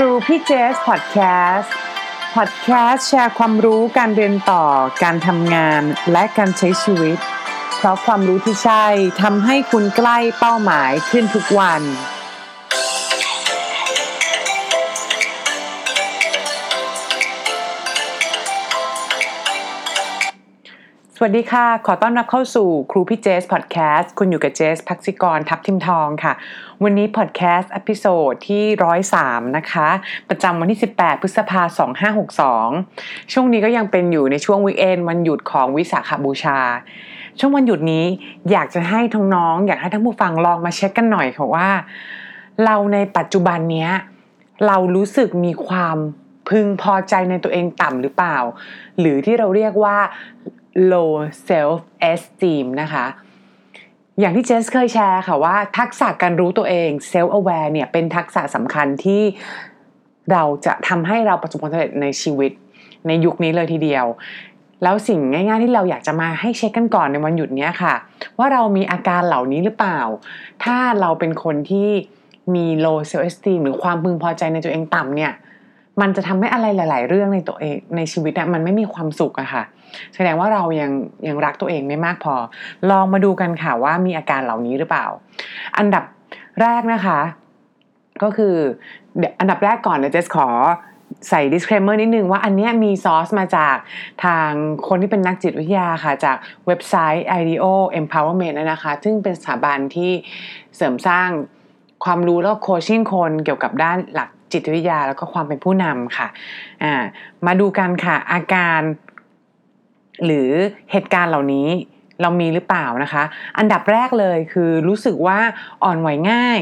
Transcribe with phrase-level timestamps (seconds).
[0.00, 1.18] ครูพี่เจสพอดแค
[1.54, 1.74] สต์
[2.34, 4.64] พอดแคสต์แชร์ความรู้การเรียนต่อ
[5.02, 7.18] การทำงานและการใช้ชีวิต
[7.76, 8.86] เพราะความรู้ที่ใช่
[9.22, 11.82] ทำให้คุณใกล้เป้าหมายขึ้นทุกวัน
[21.24, 26.32] สวัสดีค่ะ ขอต้อนรับเข้าสู่ครูพี่เจสพอดแคสต์คุณอยู่กับเจสพักซิกรทับทิมทองค่ะ
[26.82, 28.64] วันนี้พอดแคสต์ episode ที่
[29.10, 29.88] 103นะคะ
[30.28, 31.90] ประจำวันที่ 18 พฤษภาคม
[32.66, 36.58] 2562ช่วงนี้ก็ยังเป็นอยู่ในช่วง weekend วันหยุดของวิสาขบูชา
[37.38, 38.04] ช่วงวันหยุดนี้
[38.50, 41.68] อยากจะให้ทั้งน้อง อยากให้ท่านผู้ฟังลองมาเช็คกันหน่อยค่ะว่า
[42.64, 43.90] เราในปัจจุบันเนี้ย
[44.66, 45.96] เรารู้สึกมีความ
[46.48, 48.36] พึงพอใจในตัวเองต่ำหรือเปล่า
[48.98, 49.96] หรือที่เราเรียกว่า
[50.92, 51.12] low
[51.48, 51.78] self
[52.12, 53.06] esteem นะคะ
[54.20, 59.22] อย่างที่เจสเคยแชร์ค่ะว่าทักษะการรู้ตัวเอง self aware เนี่ยเป็นทักษะสำคัญที่
[60.32, 62.52] เราจะทำให้เราประสบความสำเร็จในชีวิต
[63.06, 64.06] ในยุคนี้เลยทีเดียว
[64.82, 67.94] แล้วสิ่งง่าย ๆ ที่เราอยากจะมาให้เช็คกันก่อนในวันหยุดนี้ค่ะ
[68.38, 70.00] ว่าเรามีอาการเหล่านี้หรือเปล่า
[70.64, 71.90] ถ้าเราเป็นคนที่
[72.54, 75.32] มี low self esteem หรือความพึงพอใจในตัวเองต่ำเนี่ย
[76.00, 79.62] มันจะทำให้อะไรหลาย ๆ เรื่องในตัวเองในชีวิตเนี่ยมันไม่มีความสุขอะค่ะ
[80.14, 80.90] แสดงว่าเรายัง
[81.28, 82.34] ยังรักตัวเองไม่มากพอ
[82.90, 85.06] ลองมาดูกันค่ะว่ามีอาการเหล่านี้หรือเปล่า
[85.78, 86.04] อันดับ
[86.60, 87.18] แรกนะคะ
[88.22, 88.54] ก็คือ
[89.40, 90.48] อันดับแรกก่อนเดี๋ยวเจสขอ
[91.28, 93.76] ใส่ disclaimer นิดนึงว่าอันเนี้ยมีซอสมาจาก
[94.24, 94.50] ทาง
[94.88, 97.64] คนที่เป็นนักจิตวิทยาค่ะ จากเว็บไซต์ IDEO
[98.00, 100.12] Empowerment นะคะ ซึ่งเป็นสถาบันที่
[100.76, 101.28] เสริมสร้าง
[102.04, 106.28] ความรู้แล้วโคชชิ่งคนเกี่ยวกับด้านหลัก จิตวิทยาแล้วก็ความเป็นผู้นำค่ะ
[106.82, 106.94] อ่า
[107.46, 108.80] มาดูกันค่ะอาการ
[110.24, 110.50] หรือ
[110.92, 111.68] เหตุการณ์เหล่านี้
[112.22, 113.22] เรามีหรือเปล่านะคะ
[113.58, 115.38] อันดับแรกเลยคือรู้สึกว่า
[115.84, 116.60] อ่อนไหวง่าย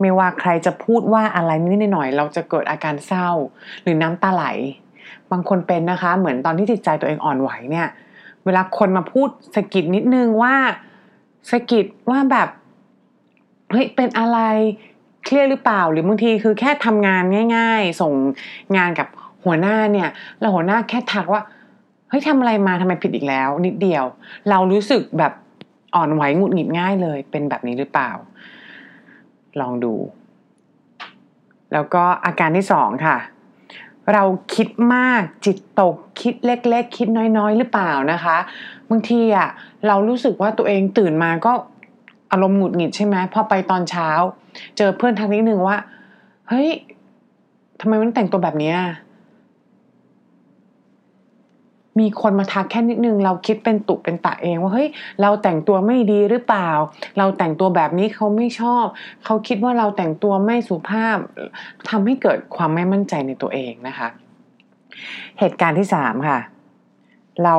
[0.00, 3.28] ไม่ว่าใครจะพูดว่าอะไรนิดหน่อย เราจะเกิดอาการเศร้า
[3.82, 4.44] หรือน้ำตาไหล
[5.30, 7.88] บางคนเป็นนะคะ เหมือนตอนที่จิตใจตัวเองอ่อนไหวเนี่ย
[8.44, 10.54] เวลาคนมาพูดสะกิดนิดนึงว่า
[11.50, 12.48] สะกิดว่าแบบ
[13.70, 14.38] เฮ้ยเป็นอะไร
[15.24, 17.22] เครียดหรือเปล่า หรือบางทีคือแค่ทำงาน
[17.56, 18.12] ง่าย ๆ ส่ง
[18.76, 19.08] งานกับ
[19.44, 20.08] หัวหน้าเนี่ย
[20.38, 21.42] แล้วหัวหน้าแค่ทักว่า
[22.08, 24.04] เฮ้ยทำอะไรมาทำไมผิดอีกแล้ว นิดเดียว
[24.50, 25.32] เรารู้สึกแบบ
[25.94, 28.10] อ่อนไหวหงุดหงิดง่ายเลย เป็นแบบนี้หรือเปล่า
[29.60, 29.94] ลองดู
[31.72, 33.16] แล้วก็อาการที่สองค่ะ
[34.12, 38.36] เราคิดมากจิตตกคิดเล็ก ๆ คิดน้อยๆ หรือเปล่านะคะ
[38.90, 39.48] บางทีอะ
[39.86, 41.52] เรารู้สึกว่าตัวเองตื่นมาก็
[42.32, 44.10] อารมณ์หงุดหงิดใช่ไหมพอไปตอนเช้า
[44.76, 45.76] เจอเพื่อนทักนิดนึงว่า
[46.48, 46.68] เฮ้ย
[47.80, 48.74] ทำไมมันแต่งตัวแบบนี้
[52.00, 54.88] มีคนมาทักแค่นิดนึง เราคิดเป็นตุเป็นตะเองว่าเฮ้ย
[55.20, 56.70] เราแต่งตัวไม่ดีหรือเปล่า
[57.18, 58.84] เราแต่งตัวแบบนี้เขาไม่ชอบ
[59.24, 61.18] เขาคิดว่าเราแต่งตัวไม่สุภาพ
[61.88, 64.08] ทำให้เกิดความไม่มั่นใจในตัวเองนะคะ
[65.38, 66.38] เหตุการณ์ที่สามค่ะ
[67.44, 67.56] เรา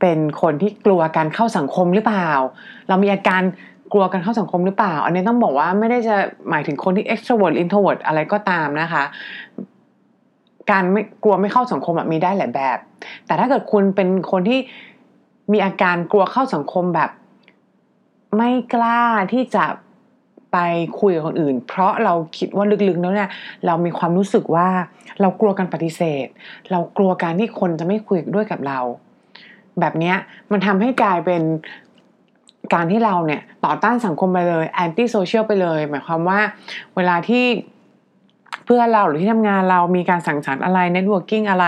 [0.00, 2.30] เป็นคนที่กลัวการเข้าสังคมหรือเปล่า
[2.88, 3.42] เรามีอาการ
[3.94, 6.16] กลัวการเข้าสังคมหรือเปล่า อันนี้ต้องบอกว่าไม่ได้จะ
[6.50, 9.04] หมายถึงคนที่ extrovert introvert อะไรก็ตามนะคะ
[10.70, 12.78] การไม่กลัวไม่เข้าสังคมมีได้หลายแบบ
[13.26, 14.60] แต่ถ้าเกิดคุณเป็นคนที่
[15.52, 17.10] มีอาการกลัวเข้าสังคมแบบ
[18.36, 19.64] ไม่กล้าที่จะ
[20.52, 20.58] ไป
[21.00, 23.30] คุยกับคนอื่น เพราะเราคิดว่าลึกๆแล้วเนี่ย
[23.66, 24.68] เรามีความรู้สึกว่า
[25.20, 26.26] เรากลัวการปฏิเสธ
[26.70, 28.80] เรากลัวการที่คนจะไม่คุยด้วยกับเรา
[29.80, 30.14] แบบนี้
[30.52, 31.42] มันทำให้กลายเป็น
[32.74, 36.40] การที่เราเนี่ยต่อต้านสังคมไปเลย antisocial ไปเลย หมายความว่า
[36.96, 37.44] เวลาที่
[38.64, 41.66] เพื่อนเราหรือที่ทำงานเรามีการสังสรรค์อะไร networking อะไร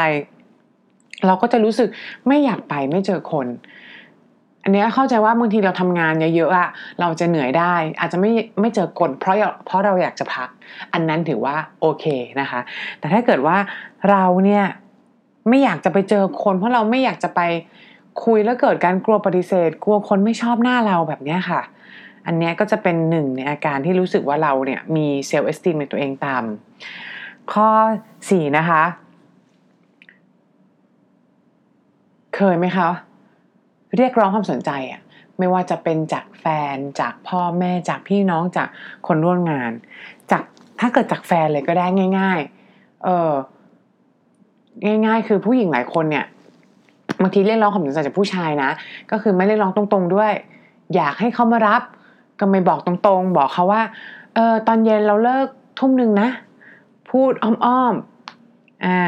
[1.27, 1.89] เราก็จะรู้สึก
[2.29, 3.47] ไม่อยากไปไม่เจอคน
[4.63, 6.69] อันนี้เข้าใจว่าบางทีเราทำงานเยอะๆอะ
[7.01, 8.31] เราจะเหนื่อยได้ อาจจะไม่
[8.61, 9.37] ไม่เจอคนเพราะ
[9.67, 10.49] เพราะเราอยากจะพัก
[10.93, 12.05] อันนั้นถือว่าโอเค
[12.41, 12.61] นะคะ
[12.99, 13.57] แต่ถ้าเกิดว่า
[14.11, 14.65] เราเนี่ย
[15.49, 17.41] ไม่อยากจะไปเจอคน เพราะเราไม่อยากจะไป
[18.25, 21.63] คุยแล้วเกิดการกลัวปฏิเสธ กลัวคนไม่ชอบหน้าเราแบบนี้ค่ะ
[22.27, 27.69] อันนี้ก็จะเป็นหนึ่งในอาการที่รู้สึกว่าเราเนี่ยมีเซลล์เอสติมในตัวเองต่ำข้อ
[28.31, 28.83] สี่นะคะ
[32.37, 32.89] เคยไหมคะ
[33.97, 35.01] เรียกร้องความสนใจอะ
[35.39, 38.69] ไม่ว่าจะเป็นจากแฟนจากพ่อแม่จากพี่น้องจาก
[39.07, 39.73] คนร่วมงาน
[40.31, 40.43] จาก
[40.81, 41.87] ถ้าเกิดจากแฟนเลยก็ได้
[42.19, 42.41] ง่าย
[42.73, 43.33] ๆ เออ
[45.07, 46.27] ง่าย ๆ คือผู้หญิงหลายคนเนี่ย
[47.23, 48.71] บางทีเรียกร้องความสนใจจากผู้ชายนะ
[49.11, 50.33] ก็คือไม่เรียกร้องตรงๆด้วย
[50.95, 51.83] อยากให้เขามารับ
[52.41, 53.83] ก็ไม่บอกตรงๆ บอกเขาว่า
[54.35, 55.47] เออตอนเย็นเราเลิก
[55.79, 56.29] ทุ่มหนึ่งนะ
[57.11, 59.01] พูดอ้อมๆอ่า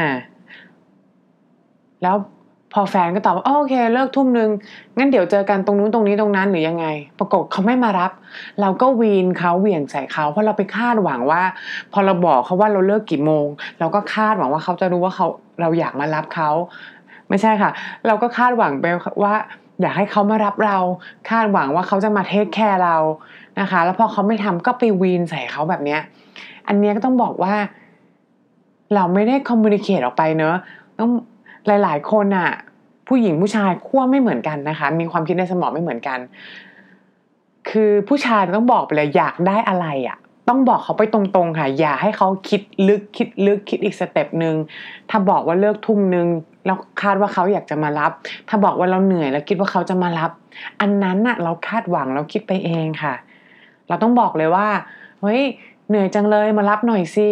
[2.03, 2.15] แล้ว
[2.73, 4.49] พอแฟนก็ตอบว่าโอเค เลิกทุ่มนึง
[4.97, 6.85] งั้นเดี๋ยวเจอกันตรงนู้นตรงนี้ตรงนั้นหรือยังไง
[7.19, 8.11] ปรากฏเขาไม่มารับ
[8.61, 11.43] เราก็วีนเขาเหวี่ยงใส่เขาเพราะเราไปคาดหวังว่า
[11.91, 13.47] พอเราบอกเขาว่าเราเลิกกี่โมง
[13.79, 15.27] เราก็คาดหวังว่าเขาจะรู้ว่าเขา
[15.61, 16.49] เราอยากมารับเขา
[17.29, 17.71] ไม่ใช่ค่ะ
[18.07, 18.85] เราก็คาดหวังไป
[19.23, 19.33] ว่า
[19.81, 20.77] อยากให้เขามารับเรา
[21.29, 22.97] คาดหวังว่าเขาจะมาเทคแคร์เรา
[23.59, 26.01] นะคะ แล้วพอเขาไม่ทำก็ไปวีนใส่เขาแบบเนี้ย
[26.67, 27.53] อันนี้ก็ต้องบอกว่า
[28.95, 30.55] เราไม่ได้ communicate ออกไปเนอะ
[30.99, 31.11] ต้อง
[31.67, 32.49] หลาย ๆ คนอะ
[33.07, 36.19] ผู้หญิงผู้ชายขั้วไม่เหมือนกันนะคะ มีความคิดในสมองไม่เหมือนกัน
[37.69, 40.17] คือผู้ชายต้องบอกไปเลยอยากได้อะไรอะ
[40.49, 44.55] ต้องบอกเขาไปตรงๆค่ะ อย่าให้เขาคิดลึกคิดลึกคิดอีก step หนึ่ง
[45.09, 46.27] ถ้าบอกว่าเลิกทุ่มหนึ่ง
[46.65, 48.11] แล้วคาดว่าเขาอยากจะมารับ
[48.49, 50.31] ถ้าบอกว่าเราเหนื่อยแล้วคิดว่าเขาจะมารับ
[50.81, 53.13] อันนั้นน่ะเราคาดหวังเราคิดไปเองค่ะ
[53.87, 54.67] เราต้องบอกเลยว่า
[55.21, 55.41] เฮ้ย
[55.89, 57.29] เหนื่อยจังเลยมารับหน่อยสิ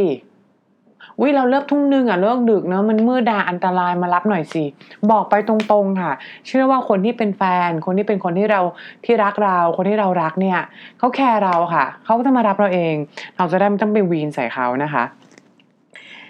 [1.19, 4.63] อุ้ยเราเลิกทุ่มหนึ่งอะเลิกดึกเนาะมันมืดดาอันตรายมารับหน่อยสิ
[5.11, 6.11] บอกไปตรงๆค่ะ
[6.47, 8.61] เชื่อว่าคนที่เป็นแฟน คนที่เป็นคนที่เรา
[9.05, 10.59] ที่รักเรา คนที่เรารักเนี่ย
[10.97, 12.95] เขาแคร์เราค่ะเขาก็จะมารับเราเอง
[13.37, 15.03] เราจะได้ไม่ต้องไปวีนใส่เขานะคะ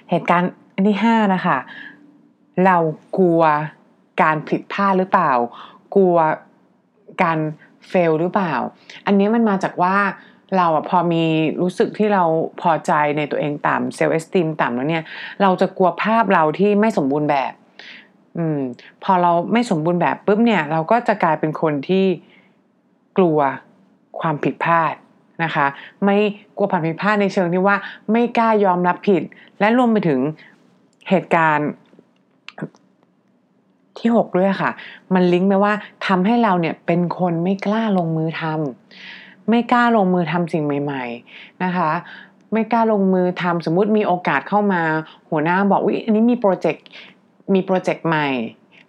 [0.09, 1.57] เหตุการณ์อันที่ห้านะคะ
[2.65, 2.77] เรา
[3.17, 3.41] กลัว
[4.21, 5.31] การผิดพลาดหรือเปล่า
[5.95, 6.15] กลัว
[7.23, 7.39] การ
[7.87, 8.53] เฟลหรือเปล่า
[9.05, 9.95] อันนี้มันมาจากว่า
[10.57, 11.23] เราอะพอมี
[11.61, 12.23] รู้สึกที่เรา
[12.61, 15.03] พอใจในตัวเองต่ำเซลล์เอสติมต่ำแล้วเนี่ย
[15.41, 17.53] เราจะกลัวภาพเราที่ไม่สมบูรณ์แบบ
[18.37, 18.59] อืม
[19.03, 22.05] พอเราไม่สมบูรณ์แบบปุ๊บเนี่ย เราก็จะกลายเป็นคนที่
[23.17, 23.39] กลัว
[24.19, 24.93] ความผิดพลาด
[25.43, 25.65] นะคะ
[26.05, 26.17] ไม่
[26.55, 27.77] กลัวความผิดพลาดในเชิงที่ว่า
[28.11, 29.23] ไม่กล้ายอมรับผิด
[29.59, 30.19] และรวมไปถึง
[31.09, 31.69] เหตุการณ์
[33.99, 34.71] ที่หกด้วยค่ะ
[35.13, 35.73] มันลิงก์ไปว่า
[36.07, 41.03] ทำให้เราเนี่ยเป็นคนไม่กล้าลงมือทำไม่กล้าลงมือทำสิ่งใหม่
[41.33, 41.91] ๆนะคะ
[42.53, 44.81] ไม่กล้าลงมือทำสมมุติมีโอกาสเข้ามา
[45.29, 46.85] หัวหน้าบอกว่าอันนี้มีโปรเจกต์
[47.53, 48.27] มีโปรเจกต์ใหม่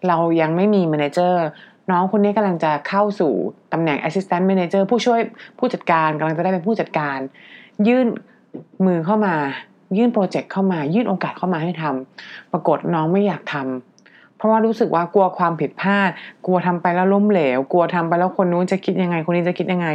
[0.09, 1.47] เรายังไม่มี manager
[1.91, 3.33] น้องคนนี้กำลังจะเข้าสู่
[3.73, 5.21] ตำแหน่ง Assistant Manager ผู้ช่วย
[5.59, 7.19] ผู้จัดการกำลังจะได้เป็นผู้จัดการ
[7.89, 8.07] ยื่น
[8.87, 9.35] มือเข้ามา
[9.99, 13.98] ยื่นโปรเจกต์เข้ามา ยื่นโอกาสเข้ามาให้ทำปรากฏน้องไม่อยากทำ
[14.39, 16.11] เพราะว่ารู้สึกว่ากลัวความผิดพลาด
[16.47, 19.89] กลัวทำไปแล้วล้มเหลว กลัวทำไปแล้วคนนู้นจะคิดยังไง คนนี้จะคิดยังไง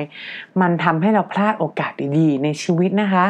[0.61, 3.25] มันทำให้เราพลาดโอกาสดีๆ ในชีวิตนะคะ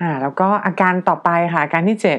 [0.00, 2.14] อ่าแล้วก็อาการต่อไปค่ะอาการที่เจ็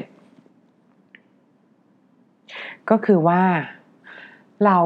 [2.90, 3.42] ก็คือว่า
[4.66, 4.78] เรา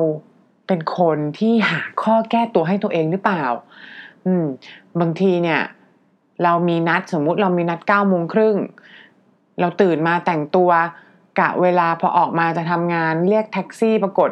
[0.67, 3.45] เป็นคนที่หาข้อแก้ตัวให้ตัวเองหรือเปล่า
[4.27, 4.45] อืม
[5.01, 5.61] บางทีเนี่ย
[6.45, 8.57] เรามีนัดสมมุติเรามีนัดเก้าโมงครึ่ง
[9.61, 10.71] เราตื่นมาแต่งตัว
[11.39, 14.31] กะเวลาพอออกมาจะทำงานเรียกแท็กซี่ปรากฏ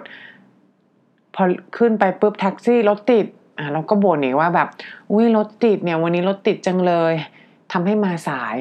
[1.34, 1.42] พอ
[1.76, 3.26] ขึ้นไปปุ๊บแท็กซี่รถติด
[3.58, 4.68] อะเราก็บ่นอีกว่าแบบ
[5.12, 7.12] อุ้ยรถติดเนี่ย วันนี้รถติดจังเลย
[7.72, 8.56] ทำให้มาสาย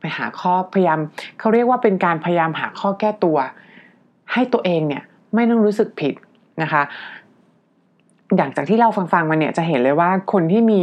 [0.00, 0.98] ไปหาข้อพยายาม
[1.38, 3.38] เขาเรียกว่าเป็นการพยายามหาข้อแก้ตัว
[4.32, 5.02] ให้ตัวเองเนี่ย
[5.34, 6.14] ไม่ต้องรู้สึกผิด
[6.62, 6.82] นะคะ
[8.36, 10.82] อย่างจากที่เราฟังๆมาเนี่ยจะเห็นเลยว่าคนที่มี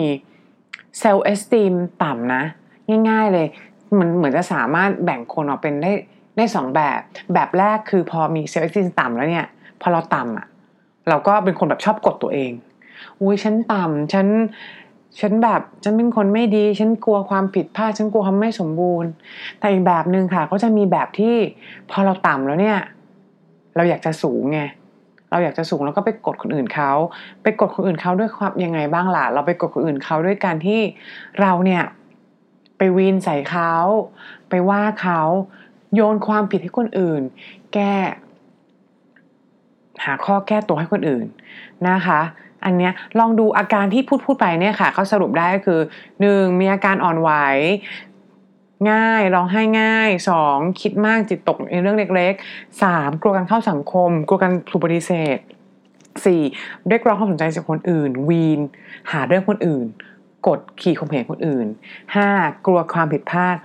[1.00, 2.44] self esteem ต่ำนะ
[3.10, 3.48] ง่ายๆเลย
[4.00, 5.92] มันเหมือนจะสามารถแบ่งคนออกเป็นได้
[6.40, 7.00] ได้สองแบบ
[7.34, 9.48] แบบแรกคือพอมี self esteem ต่ำแล้วเนี่ย
[9.82, 10.48] พอเราต่ำอะ
[11.10, 12.52] เราก็เป็นคนแบบชอบกดตัวเอง
[13.22, 14.28] อุ้ยฉันต่ำฉัน
[15.20, 19.10] ฉันแบบฉันเป็นคนไม่ดี ฉันกลัวความผิดพลาดฉันกลัวความไม่สมบูรณ์
[19.60, 21.36] แต่อีกแบบหนึ่งค่ะก็จะมีแบบที่
[21.92, 22.78] พอเราต่ำแล้วเนี่ย
[23.76, 24.62] เราอยากจะสูงไง
[25.32, 26.92] เราอยากจะสูงแล้วก็ไปกดคนอื่นเขา
[27.44, 30.80] ไปกดคนอื่นเขาด้วยความยังไงบ้างล่ะ เราไปกดคนอื่นเขาด้วยการที่
[31.42, 31.84] เราเนี่ย
[32.78, 33.74] ไปวีนใส่เขา
[34.50, 35.22] ไปว่าเขา
[35.96, 37.22] โยนความผิดให้คนอื่น
[37.74, 37.96] แก้
[40.04, 41.26] หาข้อแก้ตัวให้คนอื่น
[41.90, 42.22] นะคะ
[42.66, 45.80] อันเนี้ยลองดูอาการที่พูดพูดไปเนี่ยค่ะเขาสรุปได้ก็คือ
[46.22, 47.30] หนึ่งมีอาการอ่อนไหว
[48.92, 55.38] ง่ายร้องไห้ง่ายสองคิดมากจิตตกในเรื่องเล็กๆสามกลัวการเข้าสังคม กลัวการถูกปฏิเสธ
[56.26, 56.42] สี่
[56.88, 58.60] เรียกร้องความสนใจจากคนอื่น วีน
[59.12, 59.86] หาเรื่องคนอื่น
[60.48, 61.68] กดขี่ข่มเหงคนอื่น
[62.16, 62.30] ห้า
[62.66, 63.56] กลัวความผิดพลาด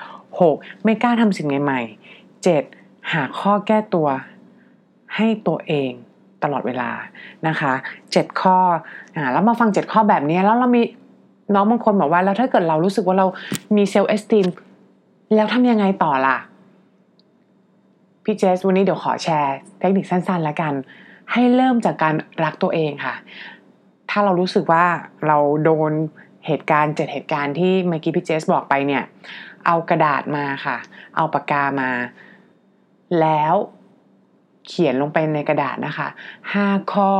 [0.40, 2.62] หกไม่กล้าทำสิ่งใหม่ๆเจ็ด
[3.12, 4.08] หาข้อแก้ตัว
[5.16, 5.90] ให้ตัวเอง
[6.42, 6.90] ตลอดเวลา
[7.48, 7.72] นะคะ
[8.12, 8.58] เจ็ดข้อ
[9.16, 10.82] อ่าแล้วมาฟังเจ็ดข้อแบบนี้แล้วเรามี
[11.54, 13.26] น้องบางคนบอกว่าแล้วถ้าเกิดเรารู้สึกว่าเรา
[13.76, 14.46] มีเซลล์เอสติม
[15.34, 16.36] แล้วทำยังไงต่อล่ะ
[18.24, 20.72] พี่เจสวันนี้เดี๋ยวขอแชร์เทคนิคสั้นๆแล้วกัน
[21.32, 22.14] ให้เริ่มจากการ
[22.44, 23.14] รักตัวเองค่ะ
[24.10, 24.84] ถ้าเรารู้สึกว่า
[25.26, 25.92] เราโดน
[26.46, 29.04] เหตุการณ์เจ็ดเหตุการณ์ที่เมื่อกี้พี่เจสบอกไปเนี่ย
[29.66, 30.76] เอากระดาษมาค่ะ
[31.16, 31.90] เอาปากกามา
[33.20, 33.54] แล้ว
[34.66, 36.08] เขียนลงไปในกระดาษนะคะ
[36.52, 37.12] ห้าข้อ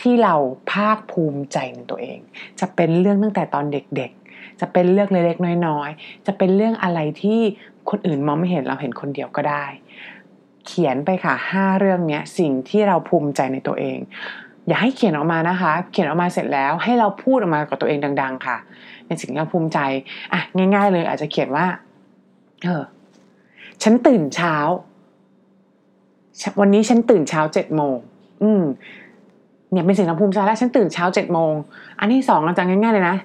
[0.00, 0.34] ที่เรา
[0.72, 2.18] ภาคภูมิใจในตัวเอง
[2.60, 7.40] จะเป็นเรื่องตั้งแต่ตอนเด็กๆ จะเป็นเรื่องเล็กๆน้อยๆ จะเป็นเรื่องอะไรที่
[7.90, 9.64] คนอื่นมองไม่เห็นเราเห็นคนเดียวก็ได้
[10.66, 13.98] เขียนไปค่ะห้าเรื่องเนี้ยสิ่งที่เราภูมิใจในตัวเอง
[14.68, 18.56] อย่าให้เขียนออกมานะคะ เขียนออกมาเสร็จแล้วให้เราพูดออกมากับตัวเองดัง ๆ ค่ะ
[19.06, 19.78] ในสิ่งที่เราภูมิใจ
[20.32, 21.66] อะง่าย ๆ เลย อาจจะเขียนว่า
[22.64, 22.82] เออ
[23.82, 24.56] ฉันตื่นเช้า
[26.60, 27.96] วันนี้ฉันตื่นเช้าเจ็ดโมง
[28.42, 28.62] อืม
[29.70, 31.52] เนี่ยเป็นสิ่งที่ภูมิใจแล้วฉันตื่นเช้าเจ็ดโมง
[32.00, 33.16] อันที่สองอาจารย์ง่ายๆเลยนะ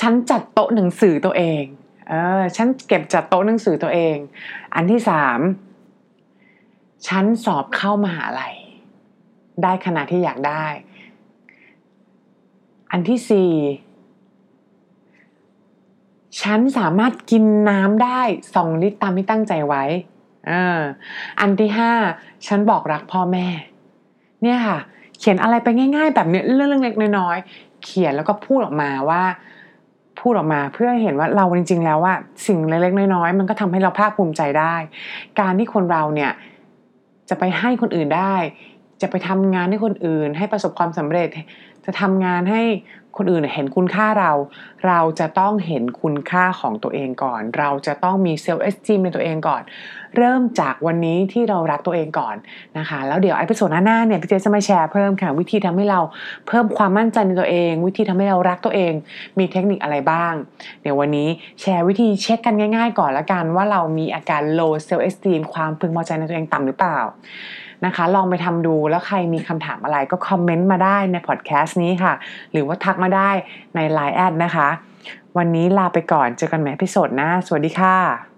[0.00, 1.62] ฉันจัดโต๊ะหนังสือตัวเอง
[2.08, 4.16] เออฉันเก็บจัดโต๊ะหนังสือตัวเอง
[4.74, 5.40] อันที่สาม
[7.08, 8.54] ฉันสอบเข้ามหาลัย
[9.64, 10.64] ได้ขนาดที่อยากได้
[12.90, 13.52] อันที่สี่
[16.42, 18.20] ฉันสามารถกินน้ำได้
[18.54, 19.84] สองลิตรตามที่ตั้งใจไว้
[20.50, 20.52] อ
[21.40, 21.92] อันที่ห้า
[22.46, 23.46] ฉันบอกรักพ่อแม่
[24.42, 24.78] เนี่ยค่ะ
[25.18, 29.22] เขียนอะไรไปง่าย ๆ แบบเนี้ยเรื่องเล็กๆน้อยๆเขียนแล้วก็พูดออกมาว่า
[30.20, 32.14] พูดออกมาเพื่อเห็นว่าเราจริง ๆ แล้วว่า
[32.46, 34.74] สิ่งเล็กๆน้อยๆมันก็ทำให้เราภาคภูมิใจได้
[35.40, 36.30] การที่คนเราเนี่ย
[37.28, 38.34] จะไปให้คนอื่นได้
[39.02, 41.28] จะไปทำงานให้คนอื่น ให้ประสบความสำเร็จ
[41.84, 42.62] จะทำงานให้
[43.16, 44.32] คนอื่นเห็นคุณค่าเรา
[44.86, 49.62] เราจะต้องเห็นคุณค่าของตัวเองก่อน เราจะต้องมี self esteem ในตัวเองก่อน
[50.16, 52.36] เริ่มจากวันนี้ที่เรารักตัวเองก่อน
[52.78, 56.00] นะคะ แล้วเดี๋ยวไอ episode หน้าเนี่ยพี่เจจะมาแชร์เพิ่มค่ะวิธีทำให้เรา
[56.46, 58.92] เพิ่มความมั่นใจในตัวเอง วิธีทำให้เรารักตัวเอง
[59.38, 60.34] มีเทคนิคอะไรบ้าง
[60.82, 61.28] เดี๋ยววันนี้
[61.60, 66.98] แชร์วิธีเช็คกันง่าย ๆ ก่อนละกันว่าเรามีอาการ low self esteem ความพึงพอใจในตัวเองต่ำหรือเปล่า
[67.86, 72.12] นะคะ ลองไปทำดูแล้วใครมีคำถามอะไรก็คอมเมนต์มาได้ในพอดแคสต์นี้ค่ะ
[72.52, 73.30] หรือว่าทักมาได้
[73.74, 74.68] ใน Line add นะคะ
[75.38, 78.29] วันนี้ลาไปก่อนเจอกันใหม่ episode หน้าสวัสดีค่ะ